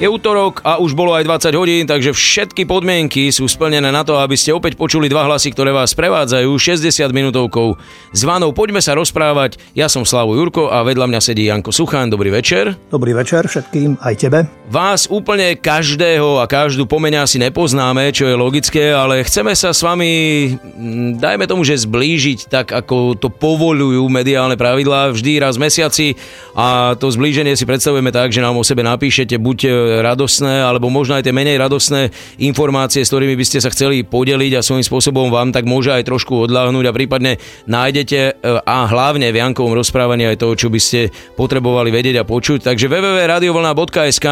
Je 0.00 0.08
útorok 0.08 0.64
a 0.64 0.80
už 0.80 0.96
bolo 0.96 1.12
aj 1.12 1.28
20 1.28 1.60
hodín, 1.60 1.84
takže 1.84 2.16
všetky 2.16 2.64
podmienky 2.64 3.28
sú 3.28 3.44
splnené 3.44 3.92
na 3.92 4.00
to, 4.00 4.16
aby 4.16 4.34
ste 4.40 4.48
opäť 4.48 4.80
počuli 4.80 5.06
dva 5.12 5.28
hlasy, 5.28 5.52
ktoré 5.52 5.68
vás 5.68 5.92
prevádzajú 5.92 6.48
60 6.48 6.88
minútovkou 7.12 7.76
zvanou 8.16 8.56
Poďme 8.56 8.80
sa 8.80 8.96
rozprávať. 8.96 9.60
Ja 9.76 9.92
som 9.92 10.08
Slavo 10.08 10.32
Jurko 10.32 10.72
a 10.72 10.80
vedľa 10.80 11.12
mňa 11.12 11.20
sedí 11.20 11.44
Janko 11.46 11.76
Suchán. 11.76 12.08
Dobrý 12.08 12.32
večer. 12.32 12.72
Dobrý 12.88 13.12
večer 13.12 13.44
všetkým, 13.44 14.00
aj 14.00 14.14
tebe. 14.16 14.48
Vás 14.72 15.04
úplne 15.12 15.52
každého 15.60 16.40
a 16.40 16.48
každú 16.48 16.88
pomenia 16.88 17.28
si 17.28 17.36
nepoznáme, 17.36 18.08
čo 18.16 18.24
je 18.24 18.34
logické, 18.34 18.96
ale 18.96 19.20
chceme 19.20 19.52
sa 19.52 19.76
s 19.76 19.84
vami, 19.84 20.10
mm, 20.56 21.20
dajme 21.20 21.44
tomu, 21.44 21.60
že 21.68 21.76
zblížiť 21.76 22.48
tak, 22.48 22.72
ako 22.72 23.20
to 23.20 23.28
povolujú 23.28 24.08
mediálne 24.08 24.56
pravidlá 24.56 25.12
vždy 25.12 25.44
raz 25.44 25.60
v 25.60 25.68
mesiaci 25.68 26.06
a 26.56 26.96
to 26.96 27.12
zblíženie 27.12 27.52
si 27.52 27.68
predstavujeme 27.68 28.08
tak, 28.08 28.32
že 28.32 28.40
nám 28.40 28.56
o 28.56 28.64
sebe 28.64 28.80
napíšete 28.80 29.36
buď 29.36 29.58
radosné, 30.00 30.64
alebo 30.64 30.88
možno 30.88 31.20
aj 31.20 31.28
tie 31.28 31.36
menej 31.36 31.60
radosné 31.60 32.08
informácie, 32.40 33.04
s 33.04 33.12
ktorými 33.12 33.36
by 33.36 33.44
ste 33.44 33.58
sa 33.60 33.68
chceli 33.68 34.06
podeliť 34.06 34.56
a 34.56 34.64
svojím 34.64 34.86
spôsobom 34.86 35.28
vám 35.28 35.52
tak 35.52 35.68
môže 35.68 35.92
aj 35.92 36.08
trošku 36.08 36.48
odláhnuť 36.48 36.84
a 36.88 36.96
prípadne 36.96 37.32
nájdete 37.68 38.18
e, 38.18 38.32
a 38.64 38.88
hlavne 38.88 39.28
v 39.28 39.40
Jankovom 39.42 39.76
rozprávaní 39.76 40.24
aj 40.32 40.40
to, 40.40 40.56
čo 40.56 40.72
by 40.72 40.80
ste 40.80 41.12
potrebovali 41.36 41.92
vedieť 41.92 42.22
a 42.22 42.24
počuť. 42.24 42.64
Takže 42.64 42.88
www.radiovlna.sk 42.88 44.26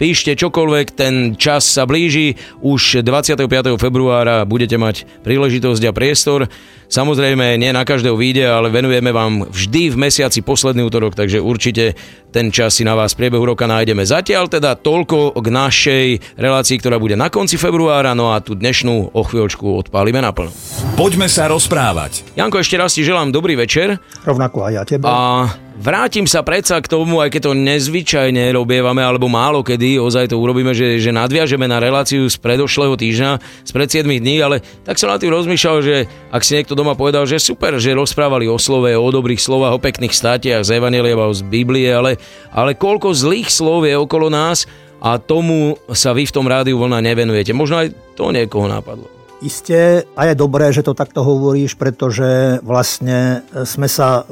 píšte 0.00 0.32
čokoľvek, 0.32 0.86
ten 0.96 1.36
čas 1.36 1.68
sa 1.68 1.84
blíži, 1.84 2.40
už 2.64 3.04
25. 3.04 3.44
februára 3.76 4.48
budete 4.48 4.80
mať 4.80 5.04
príležitosť 5.20 5.82
a 5.84 5.92
priestor. 5.92 6.48
Samozrejme, 6.90 7.60
nie 7.60 7.70
na 7.70 7.84
každého 7.84 8.16
vyjde, 8.16 8.48
ale 8.48 8.72
venujeme 8.72 9.12
vám 9.12 9.46
vždy 9.46 9.94
v 9.94 10.00
mesiaci 10.00 10.40
posledný 10.42 10.88
útorok, 10.88 11.14
takže 11.14 11.38
určite 11.38 11.94
ten 12.34 12.50
čas 12.50 12.80
si 12.80 12.82
na 12.82 12.98
vás 12.98 13.14
v 13.14 13.22
priebehu 13.22 13.44
roka 13.44 13.68
nájdeme. 13.68 14.02
Zatiaľ 14.02 14.50
teda 14.50 14.74
toľko 14.74 15.38
k 15.38 15.46
našej 15.52 16.06
relácii, 16.34 16.80
ktorá 16.82 16.98
bude 16.98 17.14
na 17.14 17.30
konci 17.30 17.60
februára, 17.60 18.16
no 18.16 18.34
a 18.34 18.42
tú 18.42 18.58
dnešnú 18.58 19.14
o 19.14 19.22
chvíľočku 19.22 19.86
odpálime 19.86 20.18
naplno. 20.18 20.50
Poďme 20.98 21.30
sa 21.30 21.46
rozprávať. 21.46 22.34
Janko, 22.34 22.58
ešte 22.58 22.74
raz 22.74 22.96
ti 22.96 23.06
želám 23.06 23.30
dobrý 23.30 23.54
večer. 23.54 24.00
Rovnako 24.26 24.66
aj 24.66 24.72
ja 24.74 24.82
tebe. 24.82 25.06
A 25.06 25.46
Vrátim 25.80 26.28
sa 26.28 26.44
predsa 26.44 26.76
k 26.76 26.92
tomu, 26.92 27.24
aj 27.24 27.32
keď 27.32 27.40
to 27.48 27.52
nezvyčajne 27.56 28.52
robievame, 28.52 29.00
alebo 29.00 29.32
málo 29.32 29.64
kedy, 29.64 29.96
ozaj 29.96 30.28
to 30.28 30.36
urobíme, 30.36 30.76
že, 30.76 31.00
že 31.00 31.08
nadviažeme 31.08 31.64
na 31.64 31.80
reláciu 31.80 32.28
z 32.28 32.36
predošlého 32.36 33.00
týždňa, 33.00 33.40
z 33.64 33.70
pred 33.72 33.88
7 33.88 34.04
dní, 34.04 34.44
ale 34.44 34.60
tak 34.84 35.00
som 35.00 35.08
na 35.08 35.16
tým 35.16 35.32
rozmýšľal, 35.32 35.80
že 35.80 36.04
ak 36.28 36.44
si 36.44 36.60
niekto 36.60 36.76
doma 36.76 36.92
povedal, 36.92 37.24
že 37.24 37.40
super, 37.40 37.80
že 37.80 37.96
rozprávali 37.96 38.44
o 38.44 38.60
slove, 38.60 38.92
o 38.92 39.08
dobrých 39.08 39.40
slovách, 39.40 39.80
o 39.80 39.80
pekných 39.80 40.12
státiach 40.12 40.68
z 40.68 40.76
Evanelia, 40.76 41.16
z 41.32 41.48
Biblie, 41.48 41.88
ale, 41.88 42.20
ale 42.52 42.76
koľko 42.76 43.16
zlých 43.16 43.48
slov 43.48 43.88
je 43.88 43.96
okolo 43.96 44.28
nás 44.28 44.68
a 45.00 45.16
tomu 45.16 45.80
sa 45.96 46.12
vy 46.12 46.28
v 46.28 46.34
tom 46.36 46.44
rádiu 46.44 46.76
vlna 46.76 47.00
nevenujete. 47.00 47.56
Možno 47.56 47.80
aj 47.80 47.96
to 48.20 48.28
niekoho 48.36 48.68
napadlo. 48.68 49.19
Isté, 49.40 50.04
a 50.12 50.28
je 50.28 50.36
dobré, 50.36 50.68
že 50.68 50.84
to 50.84 50.92
takto 50.92 51.24
hovoríš, 51.24 51.72
pretože 51.72 52.60
vlastne 52.60 53.40
sme 53.64 53.88
sa 53.88 54.28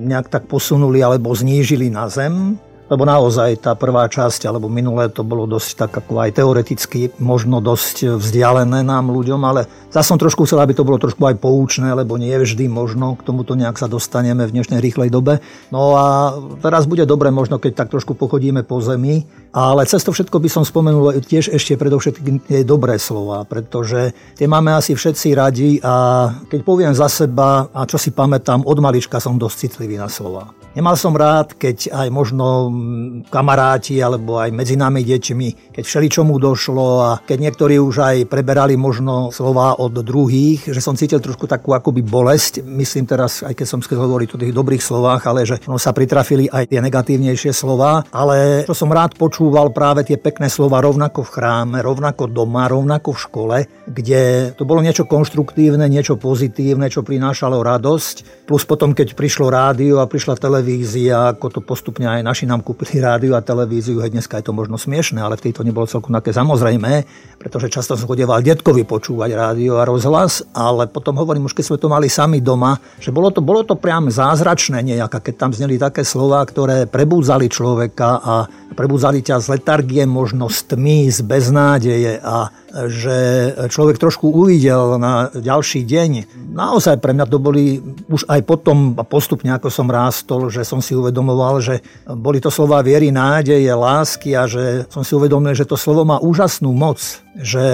nejak 0.00 0.32
tak 0.32 0.48
posunuli 0.48 1.04
alebo 1.04 1.28
znížili 1.36 1.92
na 1.92 2.08
zem 2.08 2.56
lebo 2.86 3.02
naozaj 3.02 3.58
tá 3.58 3.74
prvá 3.74 4.06
časť, 4.06 4.46
alebo 4.46 4.70
minulé 4.70 5.10
to 5.10 5.26
bolo 5.26 5.46
dosť 5.46 5.70
tak 5.74 5.92
ako 5.98 6.22
aj 6.22 6.38
teoreticky, 6.38 7.10
možno 7.18 7.58
dosť 7.58 8.18
vzdialené 8.18 8.86
nám 8.86 9.10
ľuďom, 9.10 9.42
ale 9.42 9.66
zase 9.90 10.14
som 10.14 10.18
trošku 10.20 10.46
chcel, 10.46 10.62
aby 10.62 10.70
to 10.70 10.86
bolo 10.86 11.02
trošku 11.02 11.18
aj 11.26 11.42
poučné, 11.42 11.90
lebo 11.90 12.14
nie 12.14 12.30
vždy 12.30 12.70
možno 12.70 13.18
k 13.18 13.26
tomuto 13.26 13.58
nejak 13.58 13.74
sa 13.74 13.90
dostaneme 13.90 14.46
v 14.46 14.54
dnešnej 14.54 14.78
rýchlej 14.78 15.10
dobe. 15.10 15.42
No 15.74 15.98
a 15.98 16.38
teraz 16.62 16.86
bude 16.86 17.02
dobre 17.10 17.34
možno, 17.34 17.58
keď 17.58 17.86
tak 17.86 17.88
trošku 17.90 18.14
pochodíme 18.14 18.62
po 18.62 18.78
zemi, 18.78 19.26
ale 19.52 19.86
cez 19.86 20.02
to 20.02 20.10
všetko 20.10 20.36
by 20.38 20.48
som 20.50 20.64
spomenul 20.64 21.22
tiež 21.22 21.52
ešte 21.52 21.78
predovšetkým 21.78 22.46
tie 22.46 22.60
dobré 22.66 22.96
slova, 22.96 23.44
pretože 23.44 24.12
tie 24.34 24.46
máme 24.48 24.74
asi 24.74 24.96
všetci 24.96 25.28
radi 25.36 25.70
a 25.80 26.28
keď 26.50 26.60
poviem 26.64 26.94
za 26.94 27.06
seba 27.10 27.70
a 27.70 27.84
čo 27.86 27.96
si 28.00 28.10
pamätám, 28.12 28.66
od 28.66 28.78
malička 28.80 29.22
som 29.22 29.38
dosť 29.38 29.56
citlivý 29.56 29.96
na 29.96 30.10
slova. 30.10 30.52
Nemal 30.76 30.92
som 31.00 31.16
rád, 31.16 31.56
keď 31.56 31.88
aj 31.88 32.08
možno 32.12 32.68
kamaráti 33.32 33.96
alebo 33.96 34.36
aj 34.36 34.52
medzi 34.52 34.76
nami 34.76 35.00
deťmi, 35.08 35.72
keď 35.72 35.84
všeličomu 35.88 36.36
došlo 36.36 36.88
a 37.00 37.10
keď 37.24 37.48
niektorí 37.48 37.80
už 37.80 37.96
aj 38.04 38.16
preberali 38.28 38.76
možno 38.76 39.32
slova 39.32 39.80
od 39.80 39.96
druhých, 40.04 40.68
že 40.68 40.84
som 40.84 40.92
cítil 40.92 41.24
trošku 41.24 41.48
takú 41.48 41.72
akoby 41.72 42.04
bolesť. 42.04 42.60
Myslím 42.60 43.08
teraz, 43.08 43.40
aj 43.40 43.56
keď 43.56 43.66
som 43.72 43.80
chcel 43.80 44.04
hovoriť 44.04 44.28
o 44.36 44.40
tých 44.44 44.52
dobrých 44.52 44.84
slovách, 44.84 45.24
ale 45.24 45.48
že 45.48 45.64
no, 45.64 45.80
sa 45.80 45.96
pritrafili 45.96 46.44
aj 46.52 46.68
tie 46.68 46.84
negatívnejšie 46.84 47.56
slova. 47.56 48.04
Ale 48.12 48.68
čo 48.68 48.76
som 48.76 48.92
rád 48.92 49.16
počúval 49.46 49.70
práve 49.70 50.02
tie 50.02 50.18
pekné 50.18 50.50
slova 50.50 50.82
rovnako 50.82 51.22
v 51.22 51.38
chráme, 51.38 51.78
rovnako 51.78 52.26
doma, 52.26 52.66
rovnako 52.66 53.14
v 53.14 53.22
škole, 53.30 53.56
kde 53.86 54.50
to 54.58 54.66
bolo 54.66 54.82
niečo 54.82 55.06
konštruktívne, 55.06 55.86
niečo 55.86 56.18
pozitívne, 56.18 56.90
čo 56.90 57.06
prinášalo 57.06 57.62
radosť. 57.62 58.42
Plus 58.42 58.66
potom, 58.66 58.90
keď 58.90 59.14
prišlo 59.14 59.46
rádio 59.46 60.02
a 60.02 60.10
prišla 60.10 60.34
televízia, 60.34 61.30
ako 61.30 61.46
to 61.54 61.60
postupne 61.62 62.10
aj 62.10 62.26
naši 62.26 62.50
nám 62.50 62.66
kúpili 62.66 62.98
rádiu 63.06 63.38
a 63.38 63.46
televíziu, 63.46 64.02
hej, 64.02 64.18
dneska 64.18 64.42
je 64.42 64.50
to 64.50 64.50
možno 64.50 64.82
smiešné, 64.82 65.22
ale 65.22 65.38
v 65.38 65.46
tejto 65.46 65.62
nebolo 65.62 65.86
celkom 65.86 66.10
také 66.18 66.34
samozrejme, 66.34 67.06
pretože 67.38 67.70
často 67.70 67.94
som 67.94 68.10
chodeval 68.10 68.42
detkovi 68.42 68.82
počúvať 68.82 69.30
rádio 69.30 69.78
a 69.78 69.86
rozhlas, 69.86 70.42
ale 70.58 70.90
potom 70.90 71.22
hovorím, 71.22 71.46
už 71.46 71.54
keď 71.54 71.70
sme 71.70 71.78
to 71.78 71.86
mali 71.86 72.10
sami 72.10 72.42
doma, 72.42 72.82
že 72.98 73.14
bolo 73.14 73.30
to, 73.30 73.38
bolo 73.38 73.62
to 73.62 73.78
priam 73.78 74.10
zázračné 74.10 74.82
nejaká, 74.82 75.22
keď 75.22 75.34
tam 75.38 75.50
zneli 75.54 75.78
také 75.78 76.02
slova, 76.02 76.42
ktoré 76.42 76.90
prebúdzali 76.90 77.46
človeka 77.46 78.18
a 78.18 78.34
prebúdzali 78.74 79.24
ťa 79.26 79.42
z 79.42 79.46
letargie, 79.58 80.06
možno 80.06 80.46
z 80.46 80.70
tmy, 80.70 81.10
z 81.10 81.18
beznádeje 81.26 82.22
a 82.22 82.54
že 82.86 83.50
človek 83.72 83.98
trošku 83.98 84.30
uvidel 84.30 85.00
na 85.02 85.32
ďalší 85.34 85.82
deň. 85.82 86.10
Naozaj 86.54 87.02
pre 87.02 87.16
mňa 87.16 87.26
to 87.26 87.38
boli 87.42 87.80
už 88.06 88.28
aj 88.30 88.40
potom 88.46 88.94
postupne, 89.08 89.50
ako 89.50 89.66
som 89.72 89.90
rástol, 89.90 90.46
že 90.52 90.62
som 90.62 90.78
si 90.78 90.94
uvedomoval, 90.94 91.58
že 91.58 91.82
boli 92.06 92.38
to 92.38 92.52
slova 92.52 92.84
viery, 92.86 93.10
nádeje, 93.10 93.72
lásky 93.72 94.36
a 94.38 94.46
že 94.46 94.86
som 94.92 95.02
si 95.02 95.16
uvedomil, 95.16 95.56
že 95.56 95.66
to 95.66 95.74
slovo 95.74 96.06
má 96.06 96.22
úžasnú 96.22 96.70
moc. 96.70 97.25
Že 97.36 97.64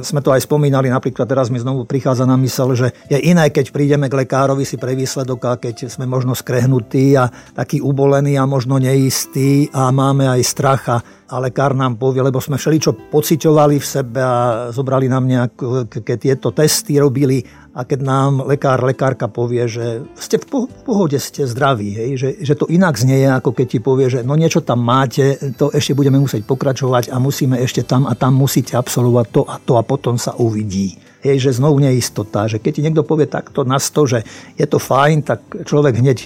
sme 0.00 0.24
to 0.24 0.32
aj 0.32 0.48
spomínali, 0.48 0.88
napríklad 0.88 1.28
teraz 1.28 1.52
mi 1.52 1.60
znovu 1.60 1.84
prichádza 1.84 2.24
na 2.24 2.40
mysel, 2.40 2.72
že 2.72 2.88
je 3.12 3.20
iné, 3.20 3.52
keď 3.52 3.68
prídeme 3.68 4.08
k 4.08 4.16
lekárovi 4.16 4.64
si 4.64 4.80
pre 4.80 4.96
výsledok 4.96 5.40
a 5.44 5.52
keď 5.60 5.92
sme 5.92 6.08
možno 6.08 6.32
skrehnutí 6.32 7.20
a 7.20 7.28
takí 7.52 7.84
ubolení 7.84 8.40
a 8.40 8.48
možno 8.48 8.80
neistí 8.80 9.68
a 9.76 9.92
máme 9.92 10.24
aj 10.24 10.40
strach 10.40 11.04
a 11.30 11.36
lekár 11.36 11.78
nám 11.78 11.94
povie, 12.00 12.24
lebo 12.26 12.42
sme 12.42 12.58
všeličo 12.58 13.12
pociťovali 13.12 13.76
v 13.78 13.86
sebe 13.86 14.18
a 14.18 14.36
zobrali 14.74 15.06
nám 15.06 15.28
nejaké 15.28 16.16
tieto 16.18 16.50
testy, 16.50 16.98
robili 16.98 17.44
a 17.70 17.86
keď 17.86 18.00
nám 18.02 18.32
lekár, 18.42 18.82
lekárka 18.82 19.30
povie, 19.30 19.70
že 19.70 20.02
ste 20.18 20.42
v 20.42 20.66
pohode, 20.82 21.14
ste 21.22 21.46
zdraví, 21.46 21.94
hej, 21.94 22.10
že, 22.18 22.28
že 22.42 22.54
to 22.58 22.66
inak 22.66 22.98
znie, 22.98 23.30
ako 23.30 23.54
keď 23.54 23.66
ti 23.70 23.78
povie, 23.78 24.10
že 24.10 24.26
no 24.26 24.34
niečo 24.34 24.58
tam 24.66 24.82
máte, 24.82 25.38
to 25.54 25.70
ešte 25.70 25.94
budeme 25.94 26.18
musieť 26.18 26.42
pokračovať 26.50 27.14
a 27.14 27.22
musíme 27.22 27.54
ešte 27.62 27.86
tam 27.86 28.10
a 28.10 28.18
tam 28.18 28.34
musíte 28.34 28.74
absolvovať 28.74 29.26
to 29.30 29.42
a 29.46 29.54
to 29.62 29.72
a 29.78 29.86
potom 29.86 30.18
sa 30.18 30.34
uvidí. 30.34 30.98
Hej, 31.20 31.46
že 31.46 31.60
znovu 31.60 31.84
neistota, 31.84 32.48
že 32.48 32.56
keď 32.56 32.72
ti 32.72 32.80
niekto 32.80 33.04
povie 33.04 33.28
takto 33.28 33.60
na 33.62 33.76
sto, 33.76 34.08
že 34.08 34.24
je 34.56 34.64
to 34.64 34.80
fajn, 34.80 35.20
tak 35.20 35.44
človek 35.68 36.00
hneď 36.00 36.18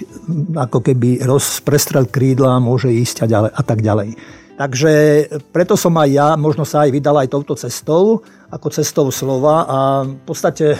ako 0.54 0.80
keby 0.80 1.18
rozprestrel 1.26 2.06
krídla 2.06 2.56
a 2.56 2.62
môže 2.62 2.94
ísť 2.94 3.26
a, 3.26 3.28
ďalej, 3.28 3.50
a 3.52 3.62
tak 3.66 3.82
ďalej. 3.82 4.08
Takže 4.54 4.92
preto 5.50 5.74
som 5.74 5.90
aj 5.98 6.08
ja 6.14 6.28
možno 6.38 6.62
sa 6.62 6.86
aj 6.86 6.94
vydal 6.94 7.18
aj 7.18 7.28
touto 7.34 7.58
cestou, 7.58 8.22
ako 8.54 8.70
cestou 8.70 9.10
slova 9.10 9.66
a 9.66 9.78
v 10.06 10.22
podstate, 10.22 10.78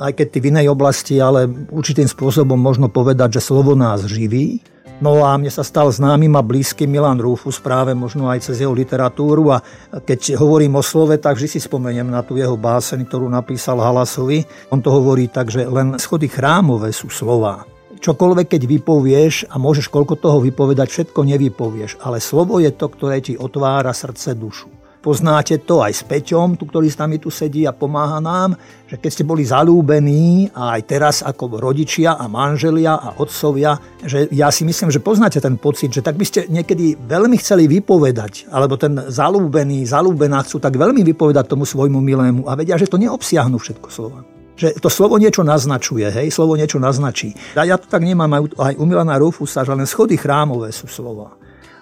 aj 0.00 0.12
keď 0.16 0.26
ty 0.32 0.38
v 0.40 0.48
inej 0.48 0.66
oblasti, 0.72 1.20
ale 1.20 1.44
určitým 1.68 2.08
spôsobom 2.08 2.56
možno 2.56 2.88
povedať, 2.88 3.36
že 3.36 3.44
slovo 3.44 3.76
nás 3.76 4.08
živí. 4.08 4.64
No 5.00 5.24
a 5.24 5.36
mne 5.36 5.48
sa 5.48 5.64
stal 5.64 5.88
známym 5.88 6.32
a 6.36 6.44
blízky 6.44 6.84
Milan 6.84 7.20
Rufus 7.20 7.56
práve 7.56 7.96
možno 7.96 8.28
aj 8.28 8.44
cez 8.44 8.60
jeho 8.60 8.72
literatúru 8.72 9.48
a 9.52 9.64
keď 9.96 10.36
hovorím 10.36 10.76
o 10.76 10.84
slove, 10.84 11.16
tak 11.16 11.40
vždy 11.40 11.56
si 11.56 11.60
spomeniem 11.60 12.08
na 12.08 12.20
tú 12.20 12.36
jeho 12.36 12.56
báseň, 12.56 13.08
ktorú 13.08 13.28
napísal 13.28 13.80
Halasovi. 13.80 14.44
On 14.68 14.80
to 14.80 14.92
hovorí 14.92 15.32
tak, 15.32 15.48
že 15.48 15.64
len 15.64 15.96
schody 15.96 16.28
chrámové 16.28 16.92
sú 16.92 17.08
slova 17.08 17.64
čokoľvek, 18.00 18.46
keď 18.56 18.62
vypovieš 18.66 19.52
a 19.52 19.60
môžeš 19.60 19.92
koľko 19.92 20.16
toho 20.16 20.40
vypovedať, 20.40 20.88
všetko 20.88 21.20
nevypovieš, 21.22 22.00
ale 22.00 22.18
slovo 22.18 22.58
je 22.58 22.72
to, 22.72 22.88
ktoré 22.88 23.20
ti 23.20 23.36
otvára 23.36 23.92
srdce, 23.92 24.34
dušu. 24.34 24.80
Poznáte 25.00 25.56
to 25.64 25.80
aj 25.80 25.96
s 25.96 26.02
Peťom, 26.04 26.60
tu, 26.60 26.68
ktorý 26.68 26.92
s 26.92 27.00
nami 27.00 27.16
tu 27.16 27.32
sedí 27.32 27.64
a 27.64 27.72
pomáha 27.72 28.20
nám, 28.20 28.52
že 28.84 29.00
keď 29.00 29.10
ste 29.16 29.24
boli 29.24 29.48
zalúbení 29.48 30.52
a 30.52 30.76
aj 30.76 30.82
teraz 30.84 31.16
ako 31.24 31.56
rodičia 31.56 32.20
a 32.20 32.28
manželia 32.28 33.00
a 33.00 33.16
otcovia, 33.16 33.80
že 34.04 34.28
ja 34.28 34.52
si 34.52 34.68
myslím, 34.68 34.92
že 34.92 35.00
poznáte 35.00 35.40
ten 35.40 35.56
pocit, 35.56 35.88
že 35.88 36.04
tak 36.04 36.20
by 36.20 36.24
ste 36.28 36.52
niekedy 36.52 37.00
veľmi 37.00 37.40
chceli 37.40 37.64
vypovedať, 37.80 38.52
alebo 38.52 38.76
ten 38.76 38.92
zalúbený, 39.08 39.88
zalúbená 39.88 40.44
chcú 40.44 40.60
tak 40.60 40.76
veľmi 40.76 41.00
vypovedať 41.00 41.48
tomu 41.48 41.64
svojmu 41.64 41.96
milému 41.96 42.44
a 42.44 42.52
vedia, 42.52 42.76
že 42.76 42.84
to 42.84 43.00
neobsiahnu 43.00 43.56
všetko 43.56 43.88
slova 43.88 44.39
že 44.60 44.76
to 44.76 44.92
slovo 44.92 45.16
niečo 45.16 45.40
naznačuje, 45.40 46.04
hej, 46.12 46.28
slovo 46.28 46.52
niečo 46.60 46.76
naznačí. 46.76 47.32
A 47.56 47.64
ja 47.64 47.80
to 47.80 47.88
tak 47.88 48.04
nemám 48.04 48.52
aj, 48.60 48.76
u 48.76 48.84
Milana 48.84 49.16
Rufusa, 49.16 49.64
že 49.64 49.72
len 49.72 49.88
schody 49.88 50.20
chrámové 50.20 50.68
sú 50.68 50.84
slova. 50.84 51.40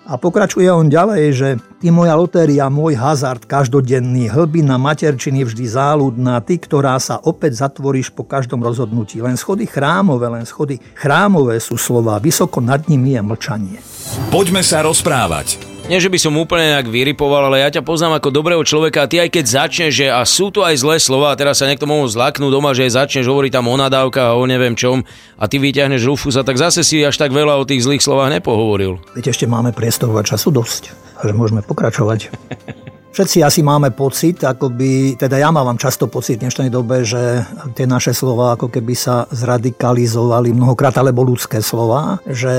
A 0.08 0.16
pokračuje 0.16 0.64
on 0.72 0.88
ďalej, 0.88 1.24
že 1.36 1.48
ty 1.84 1.92
moja 1.92 2.16
lotéria, 2.16 2.72
môj 2.72 2.96
hazard 2.96 3.44
každodenný, 3.44 4.32
hlbina 4.32 4.80
materčiny 4.80 5.44
vždy 5.44 5.68
záľudná, 5.68 6.40
ty, 6.48 6.56
ktorá 6.56 6.96
sa 6.96 7.20
opäť 7.20 7.60
zatvoríš 7.60 8.16
po 8.16 8.24
každom 8.24 8.64
rozhodnutí. 8.64 9.20
Len 9.20 9.36
schody 9.36 9.68
chrámové, 9.68 10.32
len 10.32 10.48
schody 10.48 10.80
chrámové 10.96 11.60
sú 11.60 11.76
slova, 11.76 12.16
vysoko 12.24 12.64
nad 12.64 12.88
nimi 12.88 13.20
je 13.20 13.20
mlčanie. 13.20 13.78
Poďme 14.32 14.64
sa 14.64 14.80
rozprávať. 14.80 15.67
Nie, 15.88 16.04
že 16.04 16.12
by 16.12 16.20
som 16.20 16.36
úplne 16.36 16.76
nejak 16.76 16.92
vyripoval, 16.92 17.48
ale 17.48 17.64
ja 17.64 17.72
ťa 17.72 17.80
poznám 17.80 18.20
ako 18.20 18.28
dobrého 18.28 18.60
človeka 18.60 19.08
a 19.08 19.08
ty 19.08 19.24
aj 19.24 19.32
keď 19.32 19.44
začneš, 19.48 19.92
že 19.96 20.06
a 20.12 20.20
sú 20.28 20.52
tu 20.52 20.60
aj 20.60 20.84
zlé 20.84 21.00
slova, 21.00 21.32
a 21.32 21.38
teraz 21.40 21.64
sa 21.64 21.64
niekto 21.64 21.88
mohol 21.88 22.04
zlaknúť 22.04 22.52
doma, 22.52 22.76
že 22.76 22.92
začneš 22.92 23.24
hovoriť 23.24 23.56
tam 23.56 23.72
o 23.72 23.76
nadávkach 23.80 24.36
a 24.36 24.36
o 24.36 24.44
neviem 24.44 24.76
čom 24.76 25.00
a 25.40 25.48
ty 25.48 25.56
vyťahneš 25.56 26.04
Rufusa, 26.04 26.44
tak 26.44 26.60
zase 26.60 26.84
si 26.84 27.00
až 27.00 27.16
tak 27.16 27.32
veľa 27.32 27.56
o 27.56 27.64
tých 27.64 27.88
zlých 27.88 28.04
slovách 28.04 28.36
nepohovoril. 28.36 29.00
Veď 29.16 29.32
ešte 29.32 29.48
máme 29.48 29.72
priestoru 29.72 30.12
a 30.20 30.28
času 30.28 30.52
dosť, 30.52 30.92
že 31.24 31.32
môžeme 31.32 31.64
pokračovať. 31.64 32.20
Všetci 33.18 33.42
asi 33.42 33.66
máme 33.66 33.90
pocit, 33.98 34.46
akoby, 34.46 35.18
teda 35.18 35.42
ja 35.42 35.50
mám 35.50 35.74
často 35.74 36.06
pocit 36.06 36.38
v 36.38 36.46
dnešnej 36.46 36.70
dobe, 36.70 37.02
že 37.02 37.42
tie 37.74 37.82
naše 37.82 38.14
slova 38.14 38.54
ako 38.54 38.70
keby 38.70 38.94
sa 38.94 39.26
zradikalizovali 39.34 40.54
mnohokrát, 40.54 40.94
alebo 41.02 41.26
ľudské 41.26 41.58
slova, 41.58 42.22
že 42.22 42.54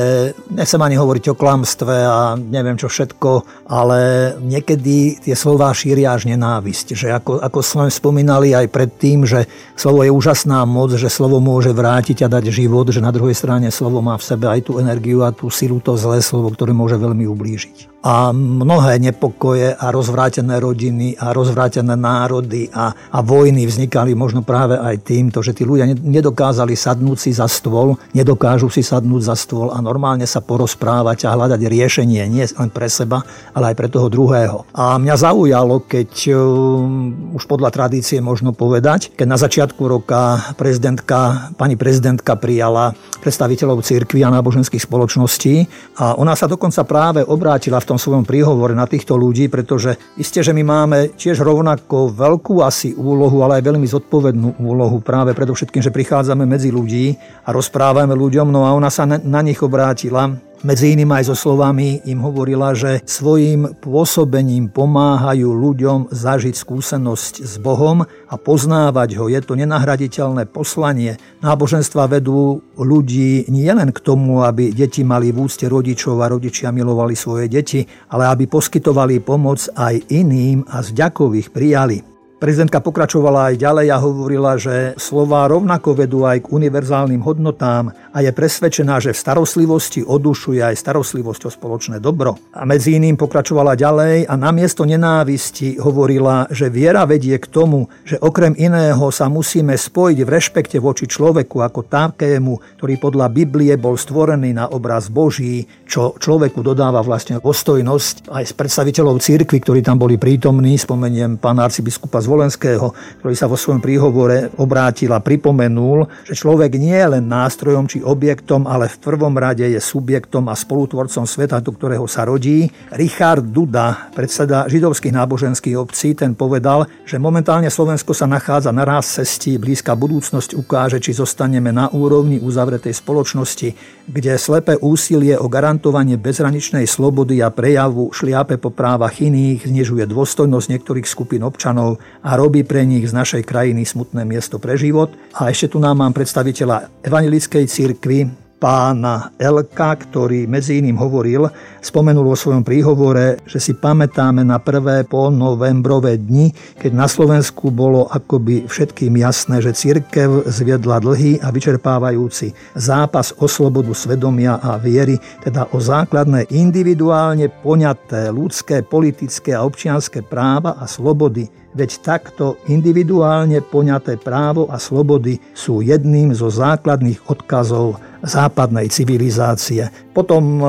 nechcem 0.52 0.84
ani 0.84 1.00
hovoriť 1.00 1.32
o 1.32 1.40
klamstve 1.40 1.96
a 2.04 2.36
neviem 2.36 2.76
čo 2.76 2.92
všetko, 2.92 3.64
ale 3.72 4.36
niekedy 4.44 5.24
tie 5.24 5.32
slova 5.32 5.72
šíria 5.72 6.12
až 6.12 6.28
nenávisť. 6.28 6.92
Že 6.92 7.08
ako, 7.24 7.32
ako 7.40 7.60
sme 7.64 7.88
spomínali 7.88 8.52
aj 8.52 8.68
predtým, 8.68 9.24
že 9.24 9.48
slovo 9.80 10.04
je 10.04 10.12
úžasná 10.12 10.68
moc, 10.68 10.92
že 10.92 11.08
slovo 11.08 11.40
môže 11.40 11.72
vrátiť 11.72 12.28
a 12.28 12.32
dať 12.36 12.52
život, 12.52 12.92
že 12.92 13.00
na 13.00 13.16
druhej 13.16 13.32
strane 13.32 13.72
slovo 13.72 14.04
má 14.04 14.20
v 14.20 14.28
sebe 14.28 14.52
aj 14.52 14.68
tú 14.68 14.76
energiu 14.76 15.24
a 15.24 15.32
tú 15.32 15.48
silu, 15.48 15.80
to 15.80 15.96
zlé 15.96 16.20
slovo, 16.20 16.52
ktoré 16.52 16.76
môže 16.76 17.00
veľmi 17.00 17.24
ublížiť 17.32 17.99
a 18.00 18.32
mnohé 18.32 18.96
nepokoje 19.04 19.76
a 19.76 19.92
rozvrátené 19.92 20.56
rodiny 20.64 21.20
a 21.20 21.36
rozvrátené 21.36 22.00
národy 22.00 22.72
a, 22.72 22.96
a 22.96 23.20
vojny 23.20 23.68
vznikali 23.68 24.16
možno 24.16 24.40
práve 24.40 24.80
aj 24.80 25.04
týmto, 25.04 25.44
že 25.44 25.52
tí 25.52 25.68
ľudia 25.68 25.84
nedokázali 25.92 26.80
sadnúť 26.80 27.18
si 27.20 27.32
za 27.36 27.52
stôl, 27.52 28.00
nedokážu 28.16 28.72
si 28.72 28.80
sadnúť 28.80 29.22
za 29.28 29.36
stôl 29.36 29.76
a 29.76 29.84
normálne 29.84 30.24
sa 30.24 30.40
porozprávať 30.40 31.28
a 31.28 31.36
hľadať 31.36 31.60
riešenie 31.60 32.24
nie 32.32 32.48
len 32.48 32.70
pre 32.72 32.88
seba, 32.88 33.20
ale 33.52 33.74
aj 33.74 33.76
pre 33.76 33.92
toho 33.92 34.08
druhého. 34.08 34.64
A 34.72 34.96
mňa 34.96 35.16
zaujalo, 35.20 35.84
keď 35.84 36.12
um, 36.32 37.36
už 37.36 37.44
podľa 37.52 37.76
tradície 37.76 38.24
možno 38.24 38.56
povedať, 38.56 39.12
keď 39.12 39.28
na 39.28 39.36
začiatku 39.36 39.82
roka 39.84 40.56
prezidentka, 40.56 41.52
pani 41.60 41.76
prezidentka 41.76 42.40
prijala 42.40 42.96
predstaviteľov 43.20 43.84
cirkvi 43.84 44.24
a 44.24 44.32
náboženských 44.32 44.88
spoločností 44.88 45.68
a 46.00 46.16
ona 46.16 46.32
sa 46.40 46.48
dokonca 46.48 46.88
práve 46.88 47.20
obrátila 47.28 47.84
v 47.84 47.89
tom 47.90 47.98
svojom 47.98 48.22
príhovore 48.22 48.78
na 48.78 48.86
týchto 48.86 49.18
ľudí, 49.18 49.50
pretože 49.50 49.98
isté, 50.22 50.46
že 50.46 50.54
my 50.54 50.62
máme 50.62 51.18
tiež 51.18 51.42
rovnako 51.42 52.14
veľkú 52.14 52.62
asi 52.62 52.94
úlohu, 52.94 53.42
ale 53.42 53.58
aj 53.58 53.66
veľmi 53.66 53.88
zodpovednú 53.90 54.62
úlohu 54.62 55.02
práve 55.02 55.34
predovšetkým, 55.34 55.82
že 55.82 55.90
prichádzame 55.90 56.46
medzi 56.46 56.70
ľudí 56.70 57.18
a 57.46 57.50
rozprávame 57.50 58.14
ľuďom, 58.14 58.54
no 58.54 58.70
a 58.70 58.78
ona 58.78 58.94
sa 58.94 59.10
na 59.10 59.42
nich 59.42 59.58
obrátila 59.66 60.49
medzi 60.64 60.92
iným 60.92 61.10
aj 61.16 61.32
so 61.32 61.36
slovami 61.36 62.04
im 62.04 62.20
hovorila, 62.20 62.76
že 62.76 63.00
svojim 63.08 63.80
pôsobením 63.80 64.68
pomáhajú 64.68 65.48
ľuďom 65.48 66.12
zažiť 66.12 66.56
skúsenosť 66.56 67.34
s 67.48 67.56
Bohom 67.64 68.04
a 68.04 68.36
poznávať 68.36 69.16
ho. 69.16 69.32
Je 69.32 69.40
to 69.40 69.56
nenahraditeľné 69.56 70.52
poslanie. 70.52 71.16
Náboženstva 71.40 72.12
vedú 72.12 72.60
ľudí 72.76 73.48
nielen 73.48 73.96
k 73.96 74.00
tomu, 74.04 74.44
aby 74.44 74.76
deti 74.76 75.08
mali 75.08 75.32
v 75.32 75.48
úcte 75.48 75.64
rodičov 75.64 76.20
a 76.20 76.32
rodičia 76.32 76.76
milovali 76.76 77.16
svoje 77.16 77.48
deti, 77.48 77.88
ale 78.12 78.28
aby 78.28 78.44
poskytovali 78.46 79.24
pomoc 79.24 79.64
aj 79.80 80.12
iným 80.12 80.68
a 80.68 80.84
z 80.84 80.92
ďakových 80.92 81.56
prijali. 81.56 82.19
Prezidentka 82.40 82.80
pokračovala 82.80 83.52
aj 83.52 83.56
ďalej 83.60 83.88
a 83.92 84.00
hovorila, 84.00 84.56
že 84.56 84.96
slova 84.96 85.44
rovnako 85.52 85.92
vedú 85.92 86.24
aj 86.24 86.48
k 86.48 86.56
univerzálnym 86.56 87.20
hodnotám 87.20 87.92
a 87.92 88.18
je 88.24 88.32
presvedčená, 88.32 89.04
že 89.04 89.12
v 89.12 89.20
starostlivosti 89.20 90.08
o 90.08 90.16
dušu 90.16 90.56
je 90.56 90.64
aj 90.64 90.80
starostlivosť 90.80 91.42
o 91.44 91.52
spoločné 91.52 92.00
dobro. 92.00 92.40
A 92.56 92.64
medzi 92.64 92.96
iným 92.96 93.20
pokračovala 93.20 93.76
ďalej 93.76 94.24
a 94.24 94.40
namiesto 94.40 94.88
nenávisti 94.88 95.84
hovorila, 95.84 96.48
že 96.48 96.72
viera 96.72 97.04
vedie 97.04 97.36
k 97.36 97.44
tomu, 97.44 97.92
že 98.08 98.16
okrem 98.16 98.56
iného 98.56 99.12
sa 99.12 99.28
musíme 99.28 99.76
spojiť 99.76 100.24
v 100.24 100.32
rešpekte 100.32 100.80
voči 100.80 101.12
človeku 101.12 101.60
ako 101.60 101.92
takému, 101.92 102.80
ktorý 102.80 103.04
podľa 103.04 103.36
Biblie 103.36 103.76
bol 103.76 104.00
stvorený 104.00 104.56
na 104.56 104.72
obraz 104.72 105.12
Boží, 105.12 105.68
čo 105.84 106.16
človeku 106.16 106.64
dodáva 106.64 107.04
vlastne 107.04 107.44
ostojnosť 107.44 108.32
aj 108.32 108.44
z 108.48 108.54
predstaviteľov 108.56 109.20
cirkvi, 109.20 109.60
ktorí 109.60 109.84
tam 109.84 110.00
boli 110.00 110.16
prítomní, 110.16 110.80
spomeniem 110.80 111.36
pána 111.36 111.68
arcibiskupa 111.68 112.29
z 112.30 112.38
Volenského, 112.38 112.94
ktorý 113.26 113.34
sa 113.34 113.50
vo 113.50 113.58
svojom 113.58 113.82
príhovore 113.82 114.54
obrátil 114.62 115.10
a 115.18 115.18
pripomenul, 115.18 116.06
že 116.30 116.38
človek 116.38 116.78
nie 116.78 116.94
je 116.94 117.18
len 117.18 117.26
nástrojom 117.26 117.90
či 117.90 118.06
objektom, 118.06 118.70
ale 118.70 118.86
v 118.86 119.02
prvom 119.02 119.34
rade 119.34 119.66
je 119.66 119.82
subjektom 119.82 120.46
a 120.46 120.54
spolutvorcom 120.54 121.26
sveta, 121.26 121.58
do 121.66 121.74
ktorého 121.74 122.06
sa 122.06 122.30
rodí. 122.30 122.70
Richard 122.94 123.50
Duda, 123.50 124.14
predseda 124.14 124.70
židovských 124.70 125.18
náboženských 125.18 125.74
obcí, 125.74 126.14
ten 126.14 126.38
povedal, 126.38 126.86
že 127.02 127.18
momentálne 127.18 127.74
Slovensko 127.74 128.14
sa 128.14 128.30
nachádza 128.30 128.70
na 128.70 128.86
raz 128.86 129.10
cestí, 129.10 129.58
blízka 129.58 129.98
budúcnosť 129.98 130.54
ukáže, 130.54 131.02
či 131.02 131.18
zostaneme 131.18 131.74
na 131.74 131.90
úrovni 131.90 132.38
uzavretej 132.38 132.94
spoločnosti, 132.94 133.74
kde 134.06 134.38
slepé 134.38 134.78
úsilie 134.78 135.34
o 135.34 135.50
garantovanie 135.50 136.22
bezhraničnej 136.22 136.86
slobody 136.86 137.42
a 137.42 137.50
prejavu 137.50 138.14
šliape 138.14 138.62
po 138.62 138.70
právach 138.70 139.18
iných, 139.18 139.66
znižuje 139.66 140.06
dôstojnosť 140.06 140.68
niektorých 140.70 141.08
skupín 141.08 141.42
občanov 141.42 142.02
a 142.24 142.36
robí 142.36 142.68
pre 142.68 142.84
nich 142.84 143.08
z 143.08 143.16
našej 143.16 143.44
krajiny 143.48 143.88
smutné 143.88 144.28
miesto 144.28 144.60
pre 144.60 144.76
život. 144.76 145.12
A 145.36 145.52
ešte 145.52 145.74
tu 145.74 145.78
nám 145.80 146.00
mám 146.00 146.12
predstaviteľa 146.16 147.04
Evangelickej 147.04 147.66
cirkvi, 147.66 148.50
pána 148.60 149.32
Elka, 149.40 149.96
ktorý 149.96 150.44
medzi 150.46 150.84
iným 150.84 151.00
hovoril, 151.00 151.48
spomenul 151.80 152.28
vo 152.28 152.36
svojom 152.36 152.68
príhovore, 152.68 153.40
že 153.48 153.58
si 153.64 153.72
pamätáme 153.72 154.44
na 154.44 154.60
prvé 154.60 155.08
po 155.08 155.32
novembrové 155.32 156.20
dni, 156.20 156.52
keď 156.76 156.92
na 156.92 157.08
Slovensku 157.08 157.72
bolo 157.72 158.12
akoby 158.12 158.68
všetkým 158.68 159.16
jasné, 159.16 159.64
že 159.64 159.72
církev 159.72 160.44
zviedla 160.52 161.00
dlhý 161.00 161.40
a 161.40 161.56
vyčerpávajúci 161.56 162.52
zápas 162.76 163.32
o 163.40 163.48
slobodu 163.48 163.96
svedomia 163.96 164.60
a 164.60 164.76
viery, 164.76 165.16
teda 165.40 165.72
o 165.72 165.80
základné 165.80 166.52
individuálne 166.52 167.48
poňaté 167.64 168.28
ľudské, 168.28 168.84
politické 168.84 169.56
a 169.56 169.64
občianské 169.64 170.20
práva 170.20 170.76
a 170.76 170.84
slobody 170.84 171.48
Veď 171.70 172.02
takto 172.02 172.58
individuálne 172.66 173.62
poňaté 173.62 174.18
právo 174.18 174.66
a 174.74 174.82
slobody 174.82 175.38
sú 175.54 175.86
jedným 175.86 176.34
zo 176.34 176.50
základných 176.50 177.30
odkazov 177.30 178.02
západnej 178.26 178.90
civilizácie. 178.90 179.88
Potom 180.12 180.60
e, 180.60 180.66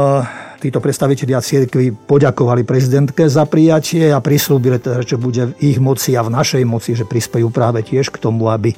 títo 0.60 0.78
predstavitelia 0.78 1.40
cirkvi 1.40 1.90
poďakovali 1.90 2.62
prezidentke 2.68 3.26
za 3.26 3.48
prijatie 3.48 4.12
a 4.12 4.20
prislúbili 4.20 4.76
teda, 4.76 5.00
že 5.00 5.16
bude 5.16 5.56
v 5.56 5.72
ich 5.72 5.78
moci 5.80 6.14
a 6.14 6.22
v 6.22 6.36
našej 6.36 6.62
moci, 6.68 6.92
že 6.92 7.08
prispejú 7.08 7.48
práve 7.48 7.80
tiež 7.80 8.12
k 8.12 8.20
tomu, 8.20 8.52
aby, 8.52 8.76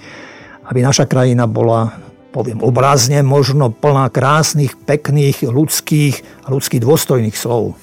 aby 0.71 0.79
naša 0.79 1.11
krajina 1.11 1.51
bola 1.51 1.91
poviem 2.33 2.65
obrazne, 2.65 3.21
možno 3.21 3.69
plná 3.69 4.09
krásnych, 4.09 4.73
pekných, 4.89 5.45
ľudských 5.45 6.47
a 6.47 6.55
ľudských 6.55 6.81
dôstojných 6.81 7.37
slov. 7.37 7.77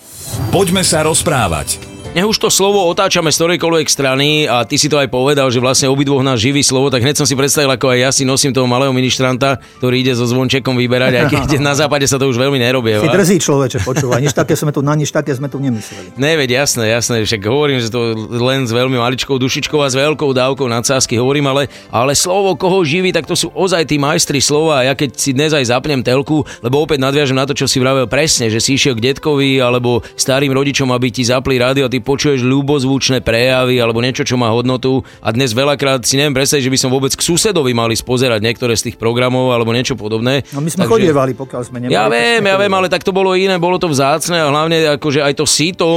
Poďme 0.49 0.81
sa 0.81 1.05
rozprávať. 1.05 1.98
Nech 2.09 2.25
už 2.25 2.41
to 2.41 2.49
slovo 2.49 2.89
otáčame 2.89 3.29
z 3.29 3.37
ktorejkoľvek 3.37 3.85
strany 3.85 4.49
a 4.49 4.65
ty 4.65 4.81
si 4.81 4.89
to 4.89 4.97
aj 4.97 5.13
povedal, 5.13 5.45
že 5.53 5.61
vlastne 5.61 5.93
obidvoch 5.93 6.25
nás 6.25 6.41
živí 6.41 6.65
slovo, 6.65 6.89
tak 6.89 7.05
hneď 7.05 7.21
som 7.21 7.29
si 7.29 7.37
predstavil, 7.37 7.69
ako 7.69 7.85
aj 7.93 7.99
ja 8.01 8.09
si 8.09 8.25
nosím 8.25 8.49
toho 8.49 8.65
malého 8.65 8.89
ministranta, 8.89 9.61
ktorý 9.77 10.01
ide 10.01 10.17
so 10.17 10.25
zvončekom 10.25 10.73
vyberať, 10.73 11.13
aj 11.21 11.25
keď 11.29 11.61
na 11.69 11.77
západe 11.77 12.09
sa 12.09 12.17
to 12.17 12.25
už 12.25 12.41
veľmi 12.41 12.57
nerobí. 12.57 12.97
Si 12.97 13.13
drzí 13.13 13.37
človeče, 13.45 13.85
počúvaj, 13.85 14.25
nič 14.25 14.33
také 14.33 14.57
sme 14.57 14.73
tu, 14.73 14.81
na 14.81 14.97
nič 14.97 15.13
také 15.13 15.37
sme 15.37 15.53
tu 15.53 15.61
nemysleli. 15.61 16.17
Ne, 16.25 16.33
veď 16.33 16.65
jasné, 16.65 16.89
jasné, 16.89 17.21
však 17.21 17.45
hovorím, 17.45 17.77
že 17.77 17.93
to 17.93 18.17
len 18.41 18.65
s 18.65 18.73
veľmi 18.73 18.97
maličkou 18.97 19.37
dušičkou 19.37 19.77
a 19.77 19.87
s 19.87 19.95
veľkou 19.95 20.33
dávkou 20.33 20.65
nadsázky 20.65 21.13
hovorím, 21.13 21.53
ale, 21.53 21.69
ale 21.93 22.17
slovo, 22.17 22.57
koho 22.57 22.81
živí, 22.81 23.13
tak 23.13 23.29
to 23.29 23.37
sú 23.37 23.53
ozaj 23.53 23.85
tí 23.85 24.01
majstri 24.01 24.41
slova. 24.41 24.81
A 24.81 24.91
ja 24.91 24.93
keď 24.97 25.13
si 25.13 25.29
dnes 25.37 25.53
aj 25.53 25.69
zapnem 25.69 26.01
telku, 26.01 26.41
lebo 26.65 26.81
opäť 26.81 27.05
nadviažem 27.05 27.37
na 27.37 27.45
to, 27.45 27.53
čo 27.53 27.69
si 27.69 27.77
vravel 27.77 28.09
presne, 28.09 28.49
že 28.49 28.57
si 28.57 28.73
išiel 28.73 28.97
k 28.97 29.13
detkovi 29.13 29.61
alebo 29.61 30.01
starým 30.17 30.51
rodičom, 30.51 30.89
aby 30.89 31.13
ti 31.13 31.21
zapli 31.21 31.61
rádio, 31.61 31.85
ty 31.87 31.98
počuješ 32.01 32.43
ľubozvučné 32.43 33.21
prejavy 33.23 33.79
alebo 33.79 33.99
niečo, 33.99 34.25
čo 34.25 34.35
má 34.35 34.49
hodnotu 34.51 35.03
a 35.23 35.29
dnes 35.31 35.51
veľakrát 35.53 36.03
si 36.03 36.15
neviem 36.19 36.35
predstaviť, 36.35 36.65
že 36.65 36.73
by 36.73 36.79
som 36.79 36.89
vôbec 36.91 37.13
k 37.13 37.21
susedovi 37.21 37.71
mali 37.75 37.95
spozerať 37.95 38.39
niektoré 38.43 38.75
z 38.75 38.91
tých 38.91 38.97
programov 38.97 39.51
alebo 39.51 39.71
niečo 39.75 39.99
podobné. 39.99 40.47
No 40.55 40.63
my 40.63 40.69
sme 40.71 40.85
Takže... 40.85 40.93
chodievali, 40.93 41.31
pokiaľ 41.35 41.61
sme 41.65 41.77
nemali. 41.83 41.95
Ja 41.95 42.07
viem, 42.07 42.41
ja 42.43 42.55
viem, 42.57 42.73
ale 42.73 42.87
tak 42.87 43.03
to 43.03 43.11
bolo 43.15 43.35
iné, 43.35 43.59
bolo 43.59 43.77
to 43.77 43.91
vzácne 43.91 44.39
a 44.39 44.47
hlavne 44.49 44.99
akože 44.99 45.21
aj 45.23 45.33
to 45.37 45.45
síto 45.45 45.87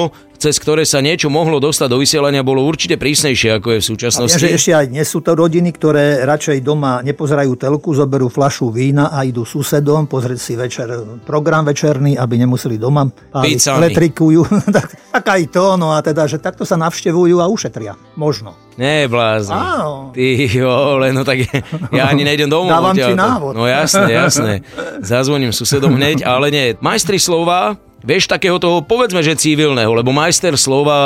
cez 0.43 0.59
ktoré 0.59 0.83
sa 0.83 0.99
niečo 0.99 1.31
mohlo 1.31 1.63
dostať 1.63 1.87
do 1.87 2.03
vysielania, 2.03 2.43
bolo 2.43 2.67
určite 2.67 2.99
prísnejšie, 2.99 3.63
ako 3.63 3.79
je 3.79 3.79
v 3.79 3.87
súčasnosti. 3.95 4.35
A 4.35 4.43
že 4.43 4.59
ešte 4.59 4.75
aj 4.75 4.91
dnes 4.91 5.07
sú 5.07 5.23
to 5.23 5.39
rodiny, 5.39 5.71
ktoré 5.71 6.27
radšej 6.27 6.67
doma 6.67 6.99
nepozerajú 7.07 7.55
telku, 7.55 7.95
zoberú 7.95 8.27
flašu 8.27 8.75
vína 8.75 9.15
a 9.15 9.23
idú 9.23 9.47
susedom 9.47 10.11
pozrieť 10.11 10.41
si 10.43 10.59
večer 10.59 10.91
program 11.23 11.63
večerný, 11.63 12.19
aby 12.19 12.43
nemuseli 12.43 12.75
doma 12.75 13.07
páliť 13.07 13.71
elektrikujú. 13.71 14.43
tak, 14.77 14.99
tak 15.15 15.25
aj 15.31 15.43
to, 15.55 15.79
no 15.79 15.95
a 15.95 16.03
teda, 16.03 16.27
že 16.27 16.43
takto 16.43 16.67
sa 16.67 16.75
navštevujú 16.75 17.39
a 17.39 17.47
ušetria. 17.47 17.95
Možno. 18.19 18.59
Nie, 18.75 19.07
blázni. 19.07 19.55
Áno. 19.55 20.11
Ty, 20.11 20.27
jo, 20.49 20.99
len 20.99 21.13
no 21.15 21.23
tak 21.23 21.45
ja 21.99 22.11
ani 22.11 22.27
nejdem 22.27 22.51
domov. 22.51 22.73
Dávam 22.73 22.97
ti 22.99 23.15
návod. 23.15 23.53
No 23.55 23.71
jasné, 23.71 24.11
jasné. 24.11 24.53
Zazvoním 25.07 25.55
susedom 25.55 25.95
hneď, 25.95 26.27
ale 26.27 26.51
nie. 26.51 26.67
Majstri 26.83 27.23
slova, 27.23 27.79
Vieš, 28.02 28.26
takého 28.26 28.59
toho, 28.59 28.82
povedzme, 28.82 29.23
že 29.23 29.38
civilného, 29.38 29.94
lebo 29.94 30.11
majster 30.11 30.59
slova 30.59 30.99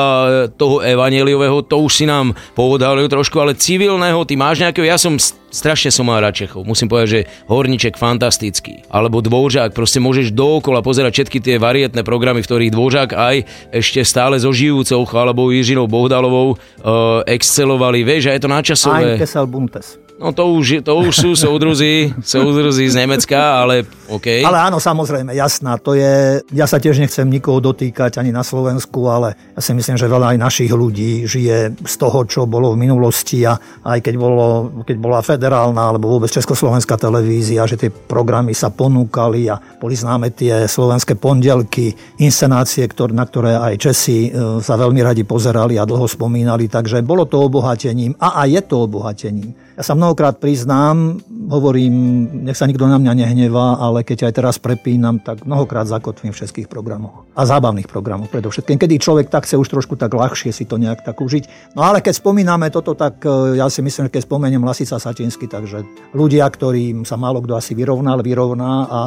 toho 0.56 0.80
evaneliového, 0.80 1.60
to 1.64 1.76
už 1.84 1.92
si 1.92 2.04
nám 2.08 2.32
povedal 2.56 2.96
trošku, 3.06 3.36
ale 3.36 3.52
civilného, 3.52 4.24
ty 4.24 4.34
máš 4.34 4.64
nejakého, 4.64 4.88
ja 4.88 4.96
som 4.96 5.20
strašne 5.56 5.88
som 5.88 6.04
mal 6.04 6.20
rád 6.20 6.36
Čechov. 6.36 6.68
Musím 6.68 6.92
povedať, 6.92 7.08
že 7.08 7.20
Horniček 7.48 7.96
fantastický. 7.96 8.84
Alebo 8.92 9.24
Dvořák, 9.24 9.72
proste 9.72 10.02
môžeš 10.02 10.36
dookola 10.36 10.84
pozerať 10.84 11.24
všetky 11.24 11.38
tie 11.40 11.56
varietné 11.56 12.04
programy, 12.04 12.44
v 12.44 12.48
ktorých 12.48 12.74
Dvořák 12.76 13.10
aj 13.16 13.36
ešte 13.72 14.04
stále 14.04 14.36
so 14.36 14.52
žijúcou 14.52 15.08
alebo 15.16 15.48
Jiřinou 15.48 15.88
Bohdalovou 15.88 16.56
uh, 16.56 17.24
excelovali. 17.24 18.04
Vieš, 18.04 18.28
a 18.28 18.36
je 18.36 18.42
to 18.44 18.50
načasové. 18.52 19.16
Aj 19.16 19.48
Buntes. 19.48 20.05
No 20.16 20.32
to 20.32 20.48
už, 20.48 20.80
to 20.80 20.96
už 20.96 21.12
sú 21.12 21.30
soudruzi, 21.36 22.08
soudruzi 22.24 22.88
z 22.88 23.04
Nemecka, 23.04 23.60
ale 23.60 23.84
OK. 24.08 24.40
Ale 24.48 24.72
áno, 24.72 24.80
samozrejme, 24.80 25.36
jasná, 25.36 25.76
to 25.76 25.92
je, 25.92 26.40
ja 26.56 26.64
sa 26.64 26.80
tiež 26.80 26.96
nechcem 26.96 27.28
nikoho 27.28 27.60
dotýkať 27.60 28.16
ani 28.16 28.32
na 28.32 28.40
Slovensku, 28.40 29.04
ale 29.12 29.36
ja 29.52 29.60
si 29.60 29.76
myslím, 29.76 30.00
že 30.00 30.08
veľa 30.08 30.32
aj 30.32 30.38
našich 30.40 30.72
ľudí 30.72 31.28
žije 31.28 31.76
z 31.84 31.94
toho, 32.00 32.24
čo 32.24 32.48
bolo 32.48 32.72
v 32.72 32.88
minulosti 32.88 33.44
a 33.44 33.60
aj 33.84 34.00
keď, 34.00 34.14
bolo, 34.16 34.80
keď 34.88 34.96
bola 34.96 35.20
federálna 35.20 35.92
alebo 35.92 36.16
vôbec 36.16 36.32
Československá 36.32 36.96
televízia, 36.96 37.68
že 37.68 37.76
tie 37.76 37.92
programy 37.92 38.56
sa 38.56 38.72
ponúkali 38.72 39.52
a 39.52 39.60
boli 39.60 40.00
známe 40.00 40.32
tie 40.32 40.64
slovenské 40.64 41.20
pondelky, 41.20 41.92
inscenácie, 42.24 42.88
ktor, 42.88 43.12
na 43.12 43.28
ktoré 43.28 43.60
aj 43.60 43.74
Česi 43.76 44.32
e, 44.32 44.64
sa 44.64 44.80
veľmi 44.80 45.04
radi 45.04 45.28
pozerali 45.28 45.76
a 45.76 45.84
dlho 45.84 46.08
spomínali, 46.08 46.72
takže 46.72 47.04
bolo 47.04 47.28
to 47.28 47.36
obohatením 47.36 48.16
a 48.16 48.40
aj 48.40 48.48
je 48.48 48.62
to 48.64 48.76
obohatením. 48.80 49.65
Ja 49.76 49.84
sa 49.84 49.92
mnohokrát 49.92 50.40
priznám, 50.40 51.20
hovorím, 51.52 52.24
nech 52.48 52.56
sa 52.56 52.64
nikto 52.64 52.88
na 52.88 52.96
mňa 52.96 53.12
nehnevá, 53.12 53.76
ale 53.76 54.08
keď 54.08 54.24
aj 54.24 54.32
teraz 54.32 54.56
prepínam, 54.56 55.20
tak 55.20 55.44
mnohokrát 55.44 55.84
zakotvím 55.84 56.32
v 56.32 56.36
všetkých 56.40 56.64
programoch. 56.72 57.28
A 57.36 57.44
zábavných 57.44 57.84
programoch 57.84 58.32
predovšetkým. 58.32 58.80
Kedy 58.80 58.96
človek 58.96 59.28
tak 59.28 59.44
chce 59.44 59.60
už 59.60 59.68
trošku 59.68 60.00
tak 60.00 60.16
ľahšie 60.16 60.48
si 60.48 60.64
to 60.64 60.80
nejak 60.80 61.04
tak 61.04 61.20
užiť. 61.20 61.76
No 61.76 61.84
ale 61.84 62.00
keď 62.00 62.16
spomíname 62.16 62.72
toto, 62.72 62.96
tak 62.96 63.20
e, 63.28 63.60
ja 63.60 63.68
si 63.68 63.84
myslím, 63.84 64.08
že 64.08 64.16
keď 64.16 64.22
spomeniem 64.24 64.64
Lasica 64.64 64.96
Satinsky, 64.96 65.44
takže 65.44 65.84
ľudia, 66.16 66.48
ktorým 66.48 67.04
sa 67.04 67.20
málo 67.20 67.44
kto 67.44 67.60
asi 67.60 67.76
vyrovnal, 67.76 68.24
vyrovná 68.24 68.88
a 68.88 69.00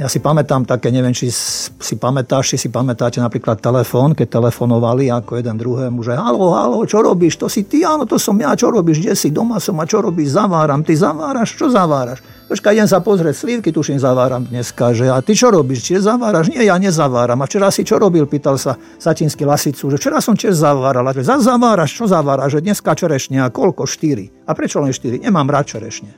ja 0.00 0.08
si 0.08 0.16
pamätám 0.16 0.64
také, 0.64 0.88
neviem, 0.88 1.12
či 1.12 1.28
si 1.28 1.94
pamätáš, 2.00 2.56
či 2.56 2.56
si 2.56 2.68
pamätáte 2.72 3.20
napríklad 3.20 3.60
telefón, 3.60 4.16
keď 4.16 4.40
telefonovali 4.40 5.12
ako 5.12 5.36
jeden 5.36 5.60
druhému, 5.60 6.00
že 6.00 6.16
halo, 6.16 6.56
halo, 6.56 6.88
čo 6.88 7.04
robíš, 7.04 7.36
to 7.36 7.52
si 7.52 7.68
ty, 7.68 7.84
áno, 7.84 8.08
to 8.08 8.16
som 8.16 8.32
ja, 8.40 8.56
čo 8.56 8.72
robíš, 8.72 9.04
kde 9.04 9.12
si, 9.12 9.28
doma 9.28 9.60
som 9.60 9.76
a 9.76 9.84
čo 9.84 10.00
robíš, 10.00 10.32
zaváram, 10.40 10.80
ty 10.80 10.96
zaváraš, 10.96 11.52
čo 11.52 11.68
zaváraš? 11.68 12.24
Počkaj, 12.48 12.80
idem 12.80 12.88
sa 12.88 12.98
pozrieť, 12.98 13.44
slívky 13.44 13.70
tuším 13.70 14.00
zaváram 14.00 14.42
dneska, 14.42 14.90
že 14.96 15.06
a 15.06 15.20
ty 15.22 15.36
čo 15.36 15.52
robíš, 15.52 15.86
či 15.86 16.02
zaváraš? 16.02 16.50
Nie, 16.50 16.66
ja 16.66 16.82
nezaváram. 16.82 17.38
A 17.38 17.46
včera 17.46 17.70
si 17.70 17.86
čo 17.86 17.94
robil, 17.94 18.26
pýtal 18.26 18.58
sa 18.58 18.74
Satinský 18.74 19.46
Lasicu, 19.46 19.86
že 19.86 20.02
včera 20.02 20.18
som 20.18 20.34
tiež 20.34 20.58
zaváral. 20.58 21.06
A 21.06 21.14
zaváraš, 21.14 21.94
čo 21.94 22.10
zaváraš, 22.10 22.58
že 22.58 22.66
dneska 22.66 22.90
a 22.90 23.48
koľko? 23.54 23.86
Štyri. 23.86 24.34
A 24.50 24.58
prečo 24.58 24.82
len 24.82 24.90
štyri? 24.90 25.22
Nemám 25.22 25.46
rád 25.46 25.78
čerešne. 25.78 26.10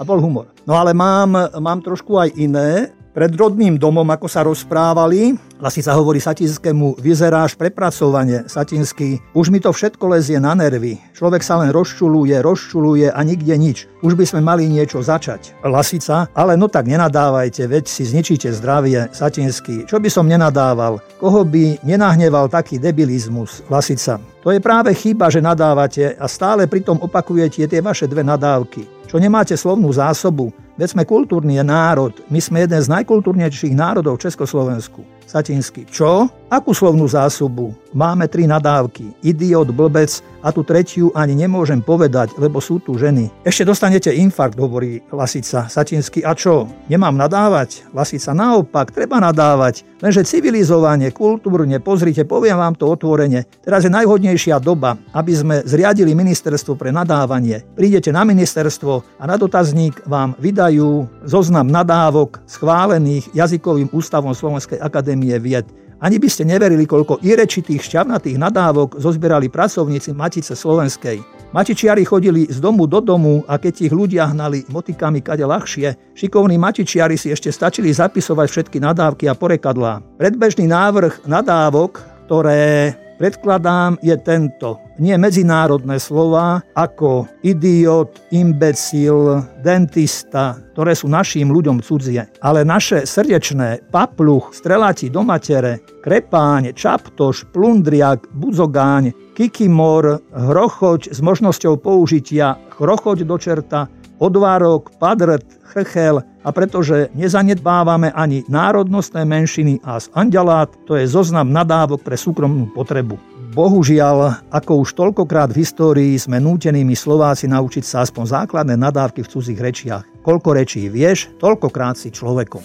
A 0.00 0.02
bol 0.02 0.18
humor. 0.20 0.46
No 0.66 0.76
ale 0.76 0.94
mám, 0.94 1.34
mám 1.58 1.80
trošku 1.80 2.18
aj 2.18 2.34
iné. 2.36 2.92
Pred 3.10 3.34
rodným 3.34 3.74
domom, 3.74 4.06
ako 4.06 4.30
sa 4.30 4.46
rozprávali, 4.46 5.34
Lasica 5.58 5.90
hovorí 5.98 6.22
Satinskému, 6.22 6.94
vyzeráš 7.02 7.58
prepracovanie, 7.58 8.46
Satinský, 8.46 9.18
už 9.34 9.50
mi 9.50 9.58
to 9.58 9.74
všetko 9.74 10.14
lezie 10.14 10.38
na 10.38 10.54
nervy. 10.54 10.94
Človek 11.18 11.42
sa 11.42 11.58
len 11.58 11.74
rozčuluje, 11.74 12.38
rozčuluje 12.38 13.10
a 13.10 13.20
nikde 13.26 13.50
nič. 13.58 13.90
Už 14.06 14.14
by 14.14 14.22
sme 14.30 14.46
mali 14.46 14.70
niečo 14.70 15.02
začať. 15.02 15.58
Lasica, 15.66 16.30
ale 16.38 16.54
no 16.54 16.70
tak 16.70 16.86
nenadávajte, 16.86 17.66
veď 17.66 17.90
si 17.90 18.06
zničíte 18.06 18.46
zdravie, 18.54 19.10
Satinský. 19.10 19.90
Čo 19.90 19.98
by 19.98 20.06
som 20.06 20.30
nenadával? 20.30 21.02
Koho 21.18 21.42
by 21.42 21.82
nenahneval 21.82 22.46
taký 22.46 22.78
debilizmus, 22.78 23.66
Lasica? 23.66 24.22
To 24.46 24.54
je 24.54 24.62
práve 24.62 24.94
chyba, 24.94 25.34
že 25.34 25.42
nadávate 25.42 26.14
a 26.14 26.30
stále 26.30 26.70
pritom 26.70 27.02
opakujete 27.02 27.66
tie 27.66 27.82
vaše 27.82 28.06
dve 28.06 28.22
nadávky. 28.22 28.86
Čo 29.10 29.18
nemáte 29.18 29.58
slovnú 29.58 29.90
zásobu, 29.90 30.54
Veď 30.80 30.96
sme 30.96 31.04
kultúrny 31.04 31.60
národ, 31.60 32.24
my 32.32 32.40
sme 32.40 32.64
jeden 32.64 32.80
z 32.80 32.88
najkultúrnejších 32.88 33.76
národov 33.76 34.16
v 34.16 34.32
Československu. 34.32 35.04
Satinsky. 35.28 35.84
Čo? 35.84 36.39
Akú 36.50 36.74
slovnú 36.74 37.06
zásobu? 37.06 37.78
Máme 37.94 38.26
tri 38.26 38.42
nadávky. 38.42 39.14
Idiot, 39.22 39.70
blbec 39.70 40.18
a 40.42 40.50
tu 40.50 40.66
tretiu 40.66 41.14
ani 41.14 41.38
nemôžem 41.38 41.78
povedať, 41.78 42.34
lebo 42.42 42.58
sú 42.58 42.82
tu 42.82 42.98
ženy. 42.98 43.30
Ešte 43.46 43.62
dostanete 43.62 44.10
infarkt, 44.10 44.58
hovorí 44.58 44.98
Lasica. 45.14 45.70
Satinsky. 45.70 46.26
A 46.26 46.34
čo? 46.34 46.66
Nemám 46.90 47.14
nadávať? 47.14 47.86
Lasica. 47.94 48.34
Naopak, 48.34 48.90
treba 48.90 49.22
nadávať. 49.22 49.86
Lenže 50.02 50.26
civilizovanie, 50.26 51.14
kultúrne, 51.14 51.78
pozrite, 51.78 52.26
poviem 52.26 52.58
vám 52.58 52.74
to 52.74 52.90
otvorene. 52.90 53.46
Teraz 53.62 53.86
je 53.86 53.94
najhodnejšia 53.94 54.58
doba, 54.58 54.98
aby 55.14 55.30
sme 55.30 55.62
zriadili 55.62 56.18
ministerstvo 56.18 56.74
pre 56.74 56.90
nadávanie. 56.90 57.62
Prídete 57.78 58.10
na 58.10 58.26
ministerstvo 58.26 59.22
a 59.22 59.24
na 59.30 59.38
dotazník 59.38 60.02
vám 60.02 60.34
vydajú 60.34 61.06
zoznam 61.22 61.70
nadávok 61.70 62.42
schválených 62.50 63.30
jazykovým 63.38 63.94
ústavom 63.94 64.34
Slovenskej 64.34 64.82
Akadémie 64.82 65.38
vied. 65.38 65.70
Ani 66.00 66.16
by 66.16 66.28
ste 66.32 66.48
neverili, 66.48 66.88
koľko 66.88 67.20
irečitých 67.20 67.84
šťavnatých 67.84 68.40
nadávok 68.40 68.96
zozbierali 68.96 69.52
pracovníci 69.52 70.16
Matice 70.16 70.56
Slovenskej. 70.56 71.20
Matičiari 71.52 72.08
chodili 72.08 72.48
z 72.48 72.56
domu 72.62 72.88
do 72.88 73.04
domu 73.04 73.44
a 73.44 73.60
keď 73.60 73.90
ich 73.90 73.92
ľudia 73.92 74.32
hnali 74.32 74.64
motikami 74.72 75.20
kade 75.20 75.44
ľahšie, 75.44 76.16
šikovní 76.16 76.56
matičiari 76.56 77.20
si 77.20 77.28
ešte 77.28 77.52
stačili 77.52 77.92
zapisovať 77.92 78.46
všetky 78.48 78.78
nadávky 78.80 79.28
a 79.28 79.36
porekadlá. 79.36 80.00
Predbežný 80.16 80.70
návrh 80.70 81.28
nadávok, 81.28 82.00
ktoré 82.30 82.96
predkladám, 83.20 84.00
je 84.00 84.16
tento. 84.16 84.80
Nie 84.96 85.20
medzinárodné 85.20 86.00
slova 86.00 86.64
ako 86.72 87.28
idiot, 87.44 88.16
imbecil, 88.32 89.44
dentista, 89.60 90.56
ktoré 90.72 90.96
sú 90.96 91.12
našim 91.12 91.52
ľuďom 91.52 91.84
cudzie, 91.84 92.24
ale 92.40 92.64
naše 92.64 93.04
srdečné 93.04 93.92
papluch, 93.92 94.56
streláti 94.56 95.12
do 95.12 95.20
matere, 95.20 95.84
krepáň, 96.00 96.72
čaptoš, 96.72 97.44
plundriak, 97.52 98.24
budzogáň, 98.32 99.36
kikimor, 99.36 100.24
hrochoť 100.32 101.12
s 101.12 101.20
možnosťou 101.20 101.76
použitia 101.76 102.56
chrochoť 102.80 103.28
do 103.28 103.36
čerta, 103.36 103.92
odvárok, 104.20 104.92
padrt, 105.00 105.42
chrchel 105.72 106.20
a 106.44 106.48
pretože 106.52 107.08
nezanedbávame 107.16 108.12
ani 108.12 108.44
národnostné 108.46 109.24
menšiny 109.24 109.80
a 109.80 109.96
z 109.98 110.12
andalát, 110.12 110.68
to 110.84 110.94
je 111.00 111.08
zoznam 111.08 111.48
nadávok 111.48 112.04
pre 112.04 112.20
súkromnú 112.20 112.68
potrebu. 112.76 113.16
Bohužiaľ, 113.50 114.46
ako 114.54 114.86
už 114.86 114.94
toľkokrát 114.94 115.50
v 115.50 115.66
histórii 115.66 116.14
sme 116.14 116.38
nútenými 116.38 116.94
Slováci 116.94 117.50
naučiť 117.50 117.82
sa 117.82 118.06
aspoň 118.06 118.46
základné 118.46 118.78
nadávky 118.78 119.26
v 119.26 119.30
cudzích 119.34 119.58
rečiach. 119.58 120.06
Koľko 120.20 120.52
rečí 120.52 120.84
vieš, 120.92 121.32
toľkokrát 121.40 121.96
si 121.96 122.12
človekom. 122.12 122.60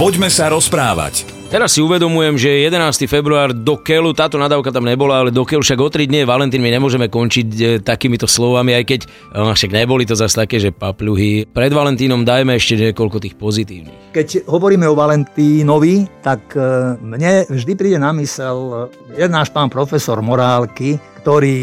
Poďme 0.00 0.32
sa 0.32 0.48
rozprávať. 0.48 1.44
Teraz 1.52 1.76
si 1.76 1.84
uvedomujem, 1.84 2.34
že 2.34 2.66
11. 2.66 3.06
február 3.06 3.52
do 3.52 3.78
Kelu, 3.78 4.10
táto 4.16 4.40
nadávka 4.40 4.72
tam 4.72 4.88
nebola, 4.88 5.22
ale 5.22 5.30
do 5.30 5.44
Kelu 5.46 5.62
však 5.62 5.78
o 5.78 5.86
3 5.92 6.08
dní 6.08 6.26
Valentín 6.26 6.64
my 6.64 6.72
nemôžeme 6.72 7.06
končiť 7.12 7.48
e, 7.54 7.64
takýmito 7.78 8.26
slovami, 8.26 8.74
aj 8.74 8.84
keď 8.88 9.00
e, 9.04 9.08
však 9.54 9.70
neboli 9.70 10.02
to 10.02 10.18
zase 10.18 10.34
také, 10.34 10.58
že 10.58 10.74
papľuhy. 10.74 11.52
Pred 11.52 11.72
Valentínom 11.76 12.26
dajme 12.26 12.56
ešte 12.56 12.90
niekoľko 12.90 13.22
tých 13.22 13.38
pozitívnych. 13.38 14.16
Keď 14.16 14.50
hovoríme 14.50 14.88
o 14.88 14.98
Valentínovi, 14.98 16.24
tak 16.24 16.58
e, 16.58 16.98
mne 16.98 17.46
vždy 17.46 17.72
príde 17.78 18.02
na 18.02 18.10
mysel 18.18 18.90
jeden 19.14 19.36
náš 19.36 19.52
pán 19.54 19.70
profesor 19.70 20.18
morálky, 20.24 20.98
ktorý, 21.24 21.56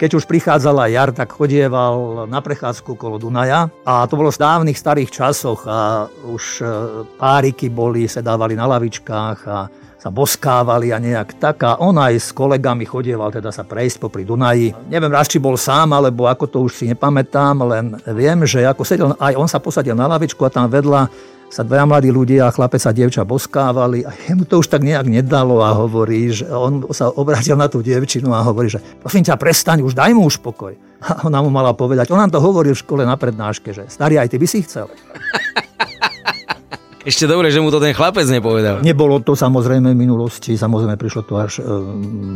keď 0.00 0.10
už 0.16 0.24
prichádzala 0.24 0.88
jar, 0.88 1.12
tak 1.12 1.36
chodieval 1.36 2.24
na 2.24 2.40
prechádzku 2.40 2.96
kolo 2.96 3.20
Dunaja. 3.20 3.68
A 3.84 4.08
to 4.08 4.16
bolo 4.16 4.32
v 4.32 4.40
dávnych 4.40 4.80
starých 4.80 5.12
časoch 5.12 5.68
a 5.68 6.08
už 6.08 6.64
e, 6.64 6.66
páriky 7.20 7.68
boli, 7.68 8.08
sedávali 8.08 8.56
na 8.56 8.64
lavičkách 8.64 9.38
a 9.44 9.68
sa 10.00 10.08
boskávali 10.08 10.96
a 10.96 10.98
nejak 10.98 11.36
tak. 11.36 11.60
A 11.60 11.76
on 11.84 12.00
aj 12.00 12.24
s 12.24 12.28
kolegami 12.32 12.88
chodieval 12.88 13.28
teda 13.28 13.52
sa 13.52 13.68
prejsť 13.68 14.00
popri 14.00 14.24
Dunaji. 14.24 14.88
Neviem 14.88 15.12
raz, 15.12 15.28
či 15.28 15.36
bol 15.36 15.60
sám, 15.60 15.92
alebo 15.92 16.24
ako 16.24 16.48
to 16.48 16.58
už 16.64 16.72
si 16.72 16.88
nepamätám, 16.88 17.68
len 17.68 17.92
viem, 18.16 18.48
že 18.48 18.64
ako 18.64 18.80
sedel, 18.80 19.12
aj 19.20 19.36
on 19.36 19.44
sa 19.44 19.60
posadil 19.60 19.92
na 19.92 20.08
lavičku 20.08 20.40
a 20.40 20.48
tam 20.48 20.72
vedľa 20.72 21.12
sa 21.52 21.60
dvaja 21.60 21.84
mladí 21.84 22.08
ľudia, 22.08 22.48
chlapec 22.48 22.80
a 22.88 22.96
dievča 22.96 23.28
boskávali 23.28 24.08
a 24.08 24.10
jemu 24.16 24.48
to 24.48 24.64
už 24.64 24.72
tak 24.72 24.80
nejak 24.80 25.04
nedalo 25.04 25.60
a 25.60 25.76
hovorí, 25.76 26.32
že 26.32 26.48
on 26.48 26.88
sa 26.96 27.12
obrátil 27.12 27.60
na 27.60 27.68
tú 27.68 27.84
dievčinu 27.84 28.32
a 28.32 28.40
hovorí, 28.40 28.72
že 28.72 28.80
prosím 28.80 29.28
ťa, 29.28 29.36
prestaň, 29.36 29.84
už 29.84 29.92
daj 29.92 30.16
mu 30.16 30.24
už 30.24 30.40
pokoj. 30.40 30.72
A 31.04 31.28
ona 31.28 31.44
mu 31.44 31.52
mala 31.52 31.76
povedať, 31.76 32.08
on 32.08 32.16
nám 32.16 32.32
to 32.32 32.40
hovoril 32.40 32.72
v 32.72 32.80
škole 32.80 33.04
na 33.04 33.20
prednáške, 33.20 33.76
že 33.76 33.84
starý, 33.92 34.16
aj 34.16 34.32
ty 34.32 34.40
by 34.40 34.48
si 34.48 34.64
chcel. 34.64 34.88
Ešte 37.02 37.26
dobre, 37.26 37.50
že 37.50 37.58
mu 37.58 37.74
to 37.74 37.82
ten 37.82 37.90
chlapec 37.90 38.30
nepovedal. 38.30 38.78
Nebolo 38.86 39.18
to 39.18 39.34
samozrejme 39.34 39.90
v 39.90 39.98
minulosti, 39.98 40.54
samozrejme 40.54 40.94
prišlo 40.94 41.22
to 41.26 41.34
až 41.34 41.58
e, 41.58 41.62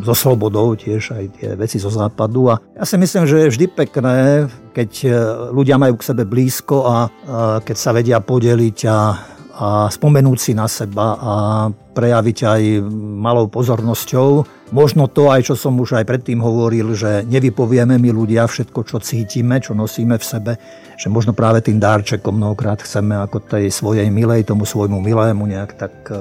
so 0.02 0.14
slobodou 0.14 0.74
tiež 0.74 1.14
aj 1.14 1.24
tie 1.38 1.48
veci 1.54 1.78
zo 1.78 1.86
západu 1.86 2.50
a 2.50 2.58
ja 2.74 2.82
si 2.82 2.98
myslím, 2.98 3.30
že 3.30 3.46
je 3.46 3.52
vždy 3.54 3.66
pekné, 3.70 4.50
keď 4.74 4.90
e, 5.06 5.08
ľudia 5.54 5.78
majú 5.78 5.94
k 5.94 6.06
sebe 6.10 6.26
blízko 6.26 6.76
a, 6.82 6.90
a 6.90 6.98
keď 7.62 7.76
sa 7.78 7.94
vedia 7.94 8.18
podeliť 8.18 8.78
a, 8.90 8.98
a 9.54 9.68
spomenúť 9.86 10.38
si 10.42 10.52
na 10.58 10.66
seba 10.66 11.14
a 11.14 11.32
prejaviť 11.96 12.38
aj 12.44 12.62
malou 13.16 13.48
pozornosťou. 13.48 14.44
Možno 14.76 15.08
to 15.08 15.32
aj, 15.32 15.48
čo 15.48 15.54
som 15.56 15.78
už 15.80 15.96
aj 15.96 16.04
predtým 16.04 16.42
hovoril, 16.42 16.92
že 16.92 17.24
nevypovieme 17.24 17.96
my 17.96 18.10
ľudia 18.12 18.44
všetko, 18.44 18.84
čo 18.84 19.00
cítime, 19.00 19.62
čo 19.62 19.72
nosíme 19.72 20.20
v 20.20 20.24
sebe, 20.26 20.52
že 20.96 21.12
možno 21.12 21.36
práve 21.36 21.60
tým 21.60 21.76
dárčekom 21.76 22.34
mnohokrát 22.34 22.80
chceme 22.80 23.14
ako 23.20 23.44
tej 23.46 23.68
svojej 23.68 24.08
milej, 24.08 24.48
tomu 24.48 24.64
svojmu 24.64 24.96
milému 24.98 25.44
nejak 25.44 25.70
tak 25.76 25.94
eh, 26.08 26.18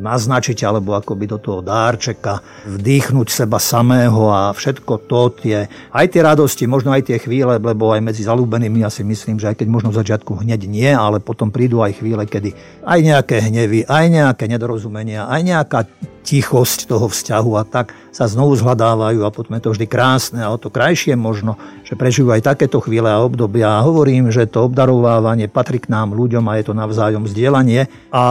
naznačiť, 0.00 0.58
alebo 0.64 0.96
akoby 0.96 1.30
do 1.30 1.38
toho 1.38 1.60
dárčeka 1.60 2.40
vdýchnuť 2.66 3.28
seba 3.30 3.60
samého 3.60 4.26
a 4.32 4.50
všetko 4.50 4.92
to 5.06 5.22
tie, 5.44 5.70
aj 5.92 6.06
tie 6.08 6.20
radosti, 6.24 6.64
možno 6.64 6.90
aj 6.90 7.14
tie 7.14 7.22
chvíle, 7.22 7.60
lebo 7.60 7.92
aj 7.92 8.00
medzi 8.02 8.24
zalúbenými 8.24 8.82
ja 8.82 8.90
si 8.90 9.04
myslím, 9.04 9.38
že 9.38 9.54
aj 9.54 9.60
keď 9.60 9.68
možno 9.70 9.94
v 9.94 10.00
začiatku 10.02 10.40
hneď 10.40 10.66
nie, 10.66 10.90
ale 10.90 11.22
potom 11.22 11.52
prídu 11.52 11.84
aj 11.84 12.00
chvíle, 12.00 12.24
kedy 12.24 12.56
aj 12.82 12.98
nejaké 13.04 13.36
hnevy, 13.44 13.84
aj 13.86 14.04
nejaké 14.08 14.50
nedorozumenia, 14.98 15.30
aj 15.30 15.40
nejaká 15.46 15.80
tichosť 16.28 16.92
toho 16.92 17.08
vzťahu 17.08 17.52
a 17.56 17.64
tak 17.64 17.96
sa 18.12 18.28
znovu 18.28 18.52
zhľadávajú 18.60 19.24
a 19.24 19.32
potom 19.32 19.56
je 19.56 19.62
to 19.64 19.72
vždy 19.72 19.86
krásne 19.88 20.44
a 20.44 20.52
o 20.52 20.60
to 20.60 20.68
krajšie 20.68 21.16
možno, 21.16 21.56
že 21.88 21.96
prežijú 21.96 22.28
aj 22.28 22.44
takéto 22.44 22.84
chvíle 22.84 23.08
a 23.08 23.24
obdobia. 23.24 23.80
A 23.80 23.84
hovorím, 23.86 24.28
že 24.28 24.44
to 24.44 24.68
obdarovávanie 24.68 25.48
patrí 25.48 25.80
k 25.80 25.88
nám 25.88 26.12
ľuďom 26.12 26.44
a 26.44 26.60
je 26.60 26.64
to 26.68 26.76
navzájom 26.76 27.24
zdieľanie. 27.24 27.88
A 28.12 28.24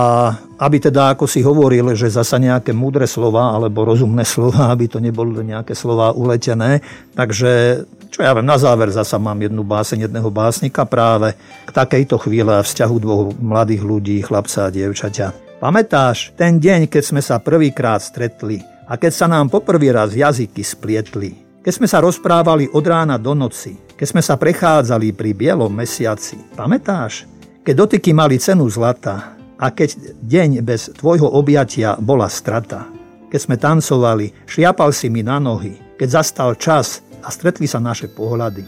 aby 0.62 0.78
teda, 0.78 1.18
ako 1.18 1.26
si 1.26 1.42
hovoril, 1.42 1.98
že 1.98 2.14
zasa 2.14 2.38
nejaké 2.38 2.70
múdre 2.70 3.10
slova 3.10 3.58
alebo 3.58 3.82
rozumné 3.82 4.22
slova, 4.30 4.70
aby 4.70 4.86
to 4.86 5.02
neboli 5.02 5.34
nejaké 5.42 5.74
slova 5.74 6.14
uletené. 6.14 6.86
Takže 7.18 7.82
čo 8.14 8.22
ja 8.22 8.38
viem, 8.38 8.46
na 8.46 8.62
záver 8.62 8.94
zasa 8.94 9.18
mám 9.18 9.42
jednu 9.42 9.66
báseň 9.66 10.06
jedného 10.06 10.30
básnika 10.30 10.86
práve 10.86 11.34
k 11.66 11.72
takejto 11.74 12.22
chvíle 12.22 12.62
a 12.62 12.62
vzťahu 12.62 12.96
dvoch 13.02 13.34
mladých 13.42 13.82
ľudí, 13.82 14.22
chlapca 14.22 14.70
a 14.70 14.74
dievčaťa. 14.74 15.47
Pamätáš 15.58 16.38
ten 16.38 16.62
deň, 16.62 16.86
keď 16.86 17.02
sme 17.02 17.18
sa 17.18 17.42
prvýkrát 17.42 17.98
stretli 17.98 18.62
a 18.86 18.94
keď 18.94 19.10
sa 19.10 19.26
nám 19.26 19.50
poprvý 19.50 19.90
raz 19.90 20.14
jazyky 20.14 20.62
splietli? 20.62 21.34
Keď 21.66 21.74
sme 21.74 21.90
sa 21.90 21.98
rozprávali 21.98 22.70
od 22.70 22.86
rána 22.86 23.18
do 23.18 23.34
noci, 23.34 23.74
keď 23.98 24.06
sme 24.06 24.22
sa 24.22 24.38
prechádzali 24.38 25.18
pri 25.18 25.34
bielom 25.34 25.74
mesiaci. 25.74 26.54
Pamätáš? 26.54 27.26
Keď 27.66 27.74
dotyky 27.74 28.14
mali 28.14 28.38
cenu 28.38 28.70
zlata 28.70 29.34
a 29.58 29.74
keď 29.74 30.22
deň 30.22 30.62
bez 30.62 30.94
tvojho 30.94 31.26
objatia 31.26 31.98
bola 31.98 32.30
strata. 32.30 32.86
Keď 33.34 33.40
sme 33.42 33.58
tancovali, 33.58 34.46
šliapal 34.46 34.94
si 34.94 35.10
mi 35.10 35.26
na 35.26 35.42
nohy, 35.42 35.74
keď 35.98 36.22
zastal 36.22 36.54
čas 36.54 37.02
a 37.26 37.34
stretli 37.34 37.66
sa 37.66 37.82
naše 37.82 38.14
pohľady. 38.14 38.62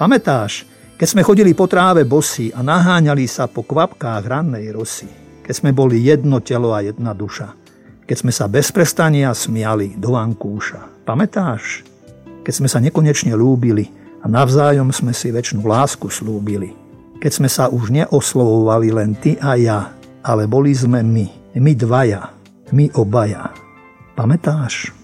Pamätáš, 0.00 0.64
keď 0.96 1.04
sme 1.04 1.20
chodili 1.20 1.52
po 1.52 1.68
tráve 1.68 2.08
bosy 2.08 2.48
a 2.48 2.64
naháňali 2.64 3.28
sa 3.28 3.44
po 3.44 3.60
kvapkách 3.60 4.24
rannej 4.24 4.72
rosy 4.72 5.19
keď 5.50 5.66
sme 5.66 5.74
boli 5.74 6.06
jedno 6.06 6.38
telo 6.38 6.70
a 6.70 6.78
jedna 6.78 7.10
duša. 7.10 7.58
Keď 8.06 8.16
sme 8.22 8.30
sa 8.30 8.46
bez 8.46 8.70
prestania 8.70 9.34
smiali 9.34 9.98
do 9.98 10.14
vankúša. 10.14 11.02
Pamätáš? 11.02 11.82
Keď 12.46 12.54
sme 12.54 12.70
sa 12.70 12.78
nekonečne 12.78 13.34
lúbili 13.34 13.90
a 14.22 14.30
navzájom 14.30 14.94
sme 14.94 15.10
si 15.10 15.34
väčšinu 15.34 15.66
lásku 15.66 16.06
slúbili. 16.06 16.70
Keď 17.18 17.32
sme 17.34 17.50
sa 17.50 17.66
už 17.66 17.90
neoslovovali 17.90 18.94
len 18.94 19.18
ty 19.18 19.42
a 19.42 19.58
ja, 19.58 19.90
ale 20.22 20.46
boli 20.46 20.70
sme 20.70 21.02
my, 21.02 21.58
my 21.58 21.72
dvaja, 21.74 22.30
my 22.70 22.86
obaja. 22.94 23.50
Pamätáš? 24.14 24.99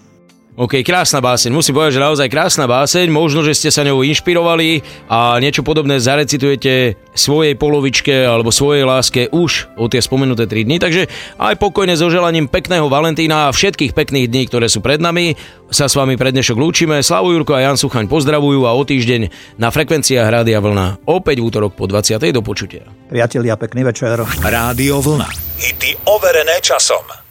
OK, 0.57 0.81
krásna 0.81 1.21
báseň. 1.21 1.53
Musím 1.53 1.77
povedať, 1.77 2.01
že 2.01 2.01
naozaj 2.01 2.33
krásna 2.33 2.65
báseň. 2.65 3.13
Možno, 3.13 3.45
že 3.45 3.53
ste 3.53 3.69
sa 3.69 3.85
ňou 3.85 4.01
inšpirovali 4.01 4.81
a 5.05 5.37
niečo 5.37 5.61
podobné 5.61 6.01
zarecitujete 6.01 6.97
svojej 7.13 7.53
polovičke 7.53 8.25
alebo 8.25 8.49
svojej 8.49 8.81
láske 8.81 9.29
už 9.29 9.69
o 9.77 9.85
tie 9.85 10.01
spomenuté 10.01 10.49
3 10.49 10.65
dní. 10.65 10.81
Takže 10.81 11.13
aj 11.37 11.61
pokojne 11.61 11.93
so 11.93 12.09
želaním 12.09 12.49
pekného 12.49 12.89
Valentína 12.89 13.45
a 13.45 13.53
všetkých 13.53 13.93
pekných 13.93 14.33
dní, 14.33 14.49
ktoré 14.49 14.65
sú 14.65 14.81
pred 14.81 14.97
nami. 14.97 15.37
Sa 15.69 15.85
s 15.85 15.93
vami 15.93 16.17
pre 16.17 16.33
dnešok 16.33 16.57
lúčime. 16.57 17.05
Slavu 17.05 17.37
Jurko 17.37 17.53
a 17.53 17.61
Jan 17.61 17.77
Suchaň 17.77 18.09
pozdravujú 18.09 18.65
a 18.65 18.73
o 18.73 18.81
týždeň 18.81 19.53
na 19.61 19.69
frekvenciách 19.69 20.41
Rádia 20.41 20.57
Vlna 20.57 21.05
opäť 21.05 21.37
v 21.37 21.53
útorok 21.53 21.77
po 21.77 21.85
20. 21.85 22.17
do 22.33 22.41
počutia. 22.41 22.81
Priatelia, 23.13 23.61
pekný 23.61 23.85
večer. 23.85 24.25
Rádio 24.41 25.05
Vlna. 25.05 25.29
Hity 25.61 26.01
overené 26.09 26.57
časom. 26.65 27.26